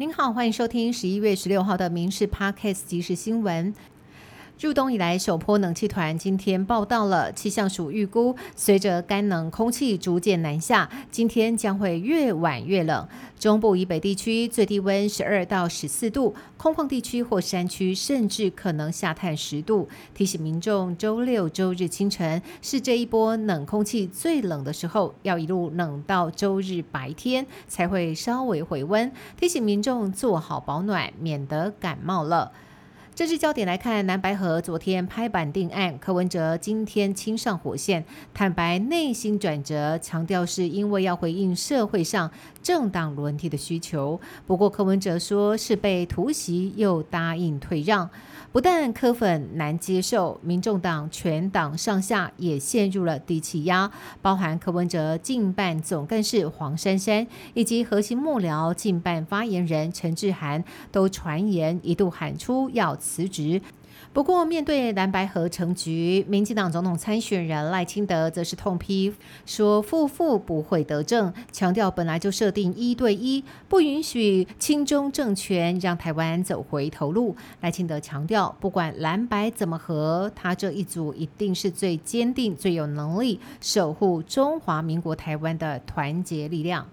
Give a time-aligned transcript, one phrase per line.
[0.00, 3.74] 您好，欢迎收听十一月十六号的《民事 Podcast》即时新闻。
[4.58, 13.06] 入冬以来首波冷气团今天报道了，气象署预估，随着干冷空气逐渐南下，今天将会越晚越冷。
[13.40, 19.88] 中部以北地区最低温十二到十四度，空旷地区或山区甚至可能下探十度。
[20.14, 29.10] 提醒民众，周六周日清晨是这一波冷空气最冷的时候，要一路冷到周日白天才会稍微回温。
[29.38, 32.52] 提醒民众做好保暖，免得感冒了。
[33.20, 38.02] 政治焦点来看，蓝白河昨天拍板定案，柯文哲今天亲上火线，
[38.32, 42.30] 坦白内心转折，强调是因为要回应社会上
[42.62, 44.18] 政党轮替的需求。
[44.46, 48.08] 不过柯文哲说是被突袭，又答应退让。
[48.52, 53.88] 不但柯粉难接受，民众党全党上下也陷入了低气压，
[54.22, 63.60] 包含柯文哲近办总干事黄珊珊以及核心幕僚近办发言人陈志涵，都传言一度喊出要辞职。
[64.12, 69.12] 不过，面对蓝白合成局，民进党总统参选人赖清德则是痛批
[69.46, 86.88] 说：“夫妇不会得政，强调本来就设定一对一，不允许亲中政权让台湾走回头路。”赖清德强调，不管蓝白怎么合，他这一组一定是最坚定、最有能力守护中华民国台湾的团结力量。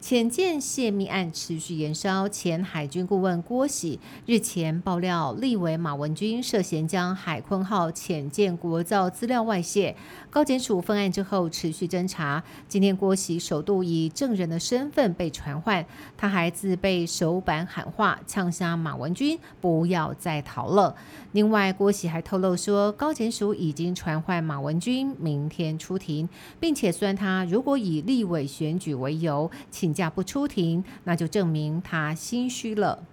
[0.00, 9.96] 潜舰泄密案持续延烧，前海军顾问郭喜日前爆料，立委马文君涉嫌将海鲲号潜舰国造资料外泄。
[10.30, 15.84] 高检署分案之后持续侦查，今天郭喜首度以证人的身份被传唤，
[16.16, 20.94] 他还自备手板喊话，呛杀马文君不要再逃了。
[21.32, 26.28] 另外，郭喜还透露说，高检署已经传唤马文君明天出庭，
[26.60, 29.87] 并且虽然他如果以立委选举为由请。
[29.88, 33.06] 请假不出庭，那就证明他心虚了。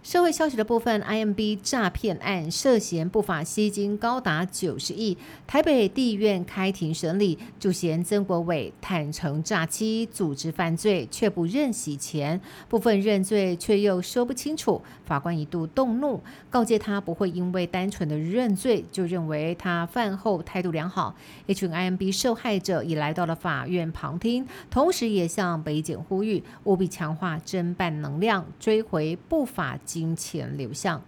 [0.00, 14.80] 社会消息的部分，IMB 诈骗案涉嫌不法吸金高达九十亿，台北地院开庭审理，主嫌曾国伟坦诚诈欺、组织犯罪，却不认洗钱，部分认罪却又说不清楚。
[15.04, 21.14] 法官一度动怒，告诫他不会因为单纯的认罪就认为他饭后态度良好。
[21.46, 29.76] 一群 IMB 受害者已来到了法院旁听，同时也向北检呼吁务必强化侦办能量，追回不法。
[29.88, 31.00] 金钱流向。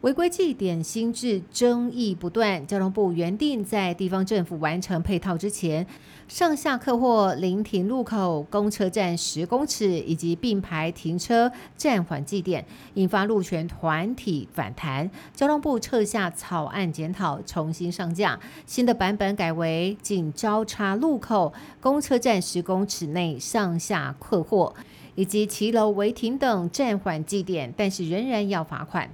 [0.00, 5.86] 违规祭点新制争议不断，交通部原定在地方政府完成配套之前，
[6.28, 12.62] 上下客货临停路口、公车站十公尺以及并排停车暂缓祭点，
[12.92, 15.10] 引发路权团体反弹。
[15.32, 24.74] 交通部撤下草案检讨，重新上架新的版本，改为仅交叉路口、公车站十公尺内上下客货。
[25.14, 29.10] 以及骑楼违停等暂缓祭点，但是仍然要罚款。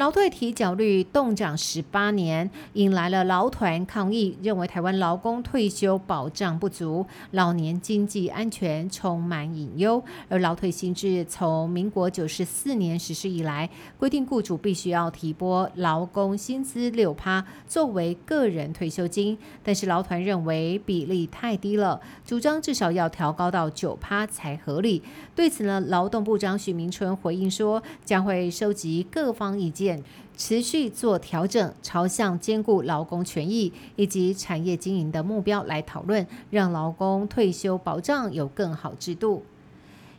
[0.00, 10.02] 劳退提缴率冻涨十八年，引来了劳团抗议，认为台湾劳工退休保障不足，老年经济安全充满隐忧。
[10.30, 13.68] 而劳退新制从民国九十四年实施以来，
[13.98, 25.02] 规定雇主必须要提拨劳工薪资六趴作为个人退休金，但是劳团认为比例太低了，主张至少要调高到九趴才合理。
[25.36, 29.89] 对此呢，劳动部长许明春回应说，将会收集各方意见。
[30.36, 39.42] 持续做调整，朝向兼顾劳工权益以及产业经营的目标来讨论，让劳工退休保障有更好制度。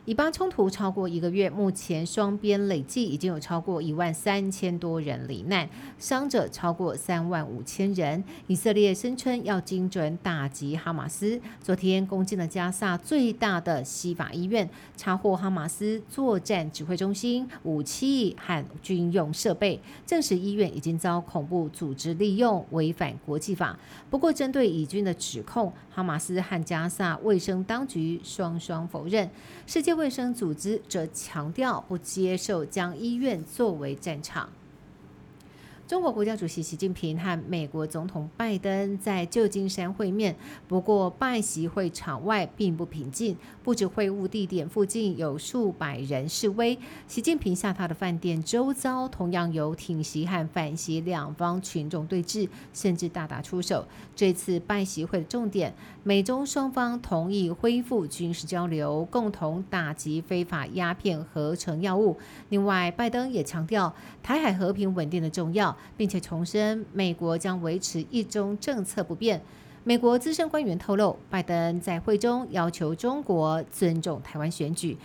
[0.04, 8.24] 以巴冲突超过一个月，目前双边累计已经有超过一万三千多人罹难，伤者超过三万五千人。
[8.48, 23.78] 以色列声称要精准打击哈马斯，昨天攻进了加萨最大的西法医院，查获哈马斯作战指挥中心、武器和军用设备，证实医院已经遭恐怖组织利用，违反国际法。
[24.10, 29.30] 不过，针对以军的指控，哈马斯和加萨卫生当局双双否认。
[29.64, 34.48] 世界卫生组织则强调不接受将医院作为战场。
[35.88, 40.34] 中国国家主席习近平和美国总统拜登在旧金山会面，
[40.66, 53.86] 不过拜习会场外并不平静，不止会晤地点附近有数百人示威，习近平下榻的饭店周遭同样有挺习和反习两方群众对峙，甚至大打出手。
[54.16, 55.74] 这次拜习会的重点，
[56.04, 62.16] 美中双方同意恢复军事交流，共同打击非法鸦片合成药物。
[62.48, 63.92] 另外，拜登也强调
[64.22, 65.76] 台海和平稳定的重要。
[65.96, 69.40] 并且重申，美国将维持一中政策不变。
[69.84, 74.96] 美国资深官员透露，拜登在会中要求中国尊重台湾选举。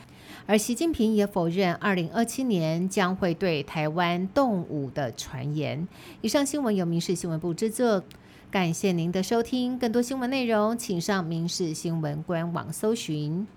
[0.45, 5.87] 而习近平也否认二零二七年将会对台湾动武的传言。
[6.21, 8.03] 以上新闻由民事新闻部制作，
[8.51, 9.79] 感谢您的收听。
[9.79, 13.47] 更多新闻内容，请上民事新闻官网搜寻。